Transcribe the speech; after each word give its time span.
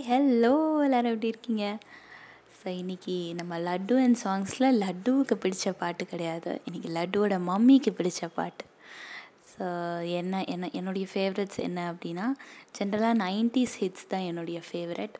Hi 0.00 0.08
hello 0.10 0.52
எல்லோரும் 0.84 1.12
எப்படி 1.12 1.30
இருக்கீங்க? 1.32 1.64
ஸோ 2.58 2.66
இன்றைக்கி 2.80 3.16
நம்ம 3.34 3.54
லட்டு 3.58 3.94
அண்ட் 4.04 4.18
சாங்ஸில் 4.22 4.66
லட்டுவுக்கு 4.82 5.34
பிடிச்ச 5.42 5.72
பாட்டு 5.78 6.04
கிடையாது. 6.06 6.52
இன்றைக்கி 6.68 6.88
லட்டுவோட 6.96 7.36
மம்மிக்கு 7.48 7.90
பிடிச்ச 7.98 8.28
பாட்டு. 8.34 8.64
ஸோ 9.50 9.66
என்ன 10.20 10.42
என்ன 10.44 10.70
என்னுடைய 10.78 11.06
ஃபேவரட்ஸ் 11.12 11.60
என்ன 11.66 11.84
அப்படின்னா 11.92 12.26
ஜென்ரலாக 12.78 13.18
நைன்டிஸ் 13.24 13.76
ஹிட்ஸ் 13.82 14.08
தான் 14.08 14.26
என்னுடைய 14.30 14.60
ஃபேவரட் 14.68 15.18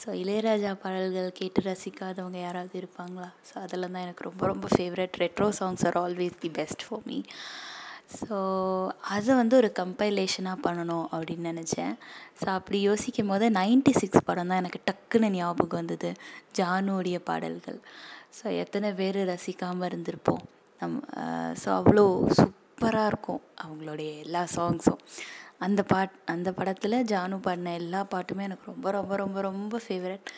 ஸோ 0.00 0.10
இளையராஜா 0.22 0.72
பாடல்கள் 0.84 1.30
கேட்டு 1.40 1.62
ரசிக்காதவங்க 1.70 2.40
யாராவது 2.40 2.76
இருப்பாங்களா? 2.82 3.30
ஸோ 3.50 3.56
அதெல்லாம் 3.64 3.94
தான் 3.96 4.06
எனக்கு 4.08 4.28
ரொம்ப 4.30 4.44
ரொம்ப 4.46 4.68
favourite 4.76 5.20
retro 5.24 5.50
songs 5.60 5.86
are 5.90 6.00
always 6.04 6.36
the 6.46 6.52
best 6.60 6.84
for 6.88 7.04
me 7.06 7.20
so 8.18 8.36
அதை 9.14 9.32
வந்து 9.40 9.54
ஒரு 9.60 9.68
கம்பைலேஷனாக 9.80 10.64
பண்ணணும் 10.66 11.06
அப்படின்னு 11.14 11.50
நினச்சேன். 11.52 11.92
ஸோ 12.40 12.46
அப்படி 12.58 12.78
யோசிக்கும் 12.88 13.30
போது 13.32 13.46
நைன்டி 13.58 13.92
சிக்ஸ் 14.00 14.26
படம் 14.28 14.50
தான் 14.50 14.60
எனக்கு 14.62 14.80
டக்குன்னு 14.88 15.28
ஞாபகம் 15.36 15.80
வந்தது. 15.80 16.10
ஜானுடைய 16.58 17.18
பாடல்கள். 17.28 17.78
ஸோ 18.38 18.46
எத்தனை 18.62 18.88
பேர் 19.00 19.18
ரசிக்காமல் 19.32 19.88
இருந்திருப்போம். 19.90 20.42
நம் 20.80 20.98
ஸோ 21.62 21.68
அவ்வளோ 21.80 22.04
சூப்பராக 22.38 23.10
இருக்கும் 23.12 23.42
அவங்களுடைய 23.64 24.10
எல்லா 24.24 24.42
சாங்ஸும் 24.56 25.02
அந்த 25.66 25.80
பாட் 25.90 26.14
அந்த 26.32 26.48
படத்தில் 26.58 26.96
ஜானு 27.12 27.38
பாடின 27.46 27.74
எல்லா 27.80 28.00
பாட்டுமே 28.12 28.46
எனக்கு 28.48 28.70
ரொம்ப 28.72 28.90
ரொம்ப 28.98 29.16
ரொம்ப 29.22 29.40
ரொம்ப 29.48 29.80
ஃபேவரட் 29.86 30.30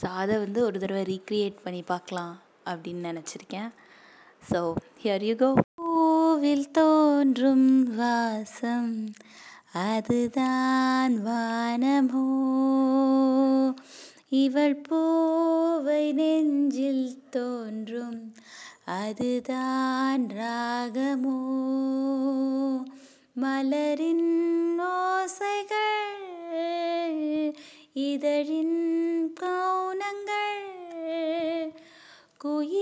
ஸோ 0.00 0.06
அதை 0.22 0.34
வந்து 0.44 0.60
ஒரு 0.68 0.76
தடவை 0.82 1.04
ரீக்ரியேட் 1.12 1.62
பண்ணி 1.66 1.82
பார்க்கலாம் 1.92 2.34
அப்படின்னு 2.72 3.08
நினச்சிருக்கேன். 3.10 3.70
ஸோ 4.50 4.60
ஹியர் 5.04 5.26
யூ 5.28 5.36
கோ 5.44 5.50
பூவில் 5.96 6.70
தோன்றும் 6.70 7.96
வாசம் 7.96 9.10
அதுதான் 9.72 11.26
வானமோ. 11.26 12.24
இவள் 14.28 14.76
பூவை 14.76 16.12
நெஞ்சில் 16.12 17.28
தோன்றும் 17.30 18.32
அதுதான் 18.84 20.26
ராகமோ. 20.26 21.38
மலரின் 23.42 24.78
ஓசைகள் 24.78 26.24
இதழின் 27.92 28.78
கவுனங்கள் 29.40 30.74
குயில் 32.38 32.75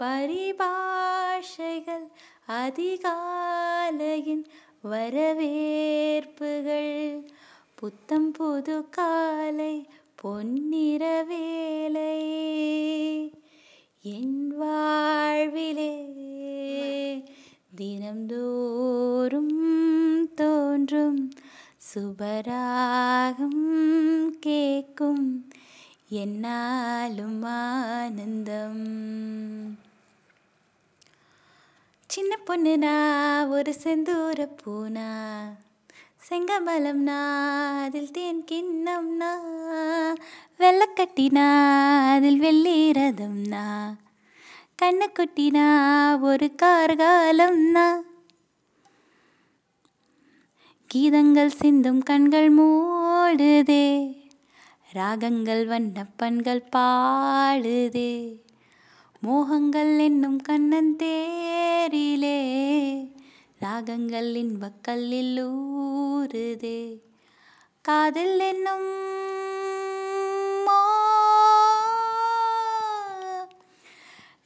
பரிபாஷைகள் 0.00 2.08
அதிகாலையின் 2.48 4.44
வரவேற்புகள். 4.82 7.30
புத்தம் 7.74 8.30
புது 8.30 8.88
காலை 8.88 9.88
பொன்னிற 10.14 11.24
வேலை 11.28 12.28
என் 14.02 14.56
வாழ்விலே 14.56 16.04
தினம்தோறும் 17.76 19.54
தோன்றும் 20.34 21.30
சுபராகம் 21.94 23.60
கேட்கும். 24.40 25.50
என்னாலும் 26.08 27.42
ஆனந்தம். 27.42 29.55
சின்ன 32.16 32.38
பொண்ணுனா 32.46 33.48
ஒரு 33.48 33.74
செந்தூர 33.82 34.48
பூனா. 34.60 35.08
செங்கமலம்னா 36.28 37.18
அதில் 37.84 38.10
தேன் 38.10 38.44
கிண்ணம்னா. 38.50 39.30
வெள்ளக்கட்டினா 40.58 41.48
அதில் 42.14 42.40
வெள்ளீரதம்னா 42.40 43.94
கண்ணு 44.82 45.06
குட்டினா 45.12 45.66
ஒரு 46.20 46.54
கார்காலம்னா 46.62 47.96
கீதங்கள் 50.94 51.46
சிந்தும் 51.46 52.02
கண்கள் 52.02 52.54
மூடுதே. 52.54 54.16
ராகங்கள் 54.92 55.66
வண்ணப்பண்கள் 55.66 56.68
பாடுதே. 56.76 58.44
மோகங்கள் 59.26 59.92
என்னும் 59.98 60.38
கண்ணன் 60.40 60.90
தேரிலே 60.96 62.38
ராகங்கள் 63.58 64.30
இன்பக்கல்லில் 64.42 65.38
ஊறுதே 65.44 66.80
காதல் 67.84 68.40
என்னும் 68.50 68.88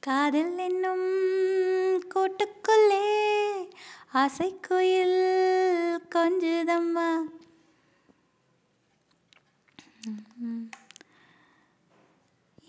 காதல் 0.00 0.58
என்னும் 0.58 1.08
கூட்டுக்குள்ளே 2.14 3.04
ஆசைக்குயில் 4.12 5.18
கொஞ்சுதம்மா. 6.14 7.08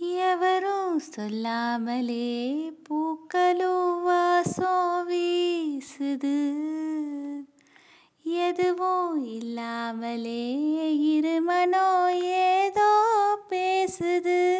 எவரும் 0.01 0.99
சொல்லாமலே 0.99 2.71
பூக்களோ 2.89 4.01
வாசம் 4.01 5.09
வீசுது. 5.09 6.51
எதுவும் 8.23 9.25
இல்லாமலே 9.25 10.55
இருமனோ 10.87 12.07
ஏதோ 12.21 12.91
பேசுது. 13.49 14.59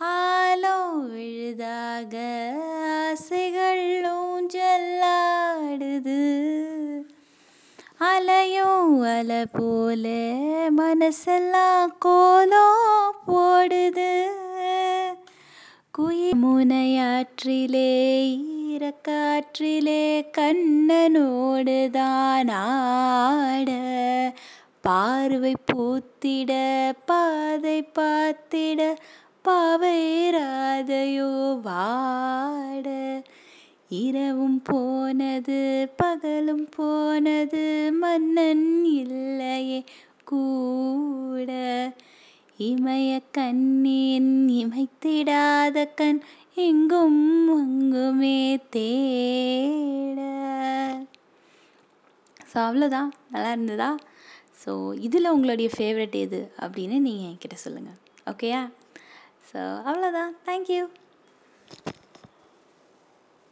ஆலோ 0.00 1.06
விழுதாக 1.08 2.14
ஆசைகள் 3.10 3.63
அலையும் 8.26 9.00
அலை 9.00 9.46
போல 9.52 10.08
மனசெல்லாம் 10.76 11.94
கோலம் 11.98 13.14
போடுது. 13.26 14.24
குயி 15.98 16.30
முனையாற்றிலே 16.42 17.92
ஈரக்காற்றிலே 18.70 20.30
கண்ணனோடு 20.38 21.90
தான் 21.90 22.48
ஆட. 22.48 23.70
பார்வை 24.80 25.54
பூத்திட 25.72 26.52
பாதை 27.06 27.90
பார்த்திட 27.98 28.96
பாவை 29.42 30.30
ராதையோ 30.34 31.60
வாட. 31.64 33.22
இரவும் 33.90 34.62
போனது 34.62 35.58
பகலும் 35.96 36.68
போனது 36.76 37.64
மன்னன் 38.00 38.68
இல்லையே 39.00 39.80
கூட. 40.24 41.50
இமய 42.68 43.10
கண்ணின் 43.30 44.32
இமைத்திடாத 44.60 45.86
கண் 46.00 46.20
எங்கும் 46.66 47.22
அங்குமே 47.58 48.38
தேட. 48.74 50.20
ஸோ 52.50 52.56
அவ்வளோதான். 52.66 53.10
நல்லா 53.32 53.50
இருந்ததா? 53.50 53.90
ஸோ 54.62 54.72
இதில் 55.06 55.32
உங்களுடைய 55.32 55.70
ஃபேவரட் 55.76 56.16
எது 56.24 56.40
அப்படின்னு 56.64 56.98
நீங்கள் 57.06 57.30
என்கிட்ட 57.30 57.56
சொல்லுங்கள் 57.64 57.98
ஓகேயா 58.32 58.60
ஸோ 59.50 59.60
அவ்வளோதான். 59.88 60.32
தேங்க்யூ 60.46 60.84